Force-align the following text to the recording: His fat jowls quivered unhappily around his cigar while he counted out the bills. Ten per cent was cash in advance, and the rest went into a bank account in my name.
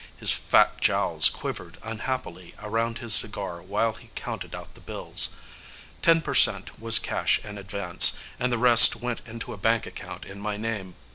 His 0.17 0.31
fat 0.31 0.81
jowls 0.81 1.29
quivered 1.29 1.77
unhappily 1.83 2.55
around 2.59 2.97
his 2.97 3.13
cigar 3.13 3.61
while 3.61 3.93
he 3.93 4.09
counted 4.15 4.55
out 4.55 4.73
the 4.73 4.81
bills. 4.81 5.35
Ten 6.01 6.21
per 6.21 6.33
cent 6.33 6.81
was 6.81 6.97
cash 6.97 7.37
in 7.45 7.59
advance, 7.59 8.17
and 8.39 8.51
the 8.51 8.57
rest 8.57 8.95
went 8.95 9.21
into 9.27 9.53
a 9.53 9.57
bank 9.57 9.85
account 9.85 10.25
in 10.25 10.39
my 10.41 10.57
name. 10.57 10.95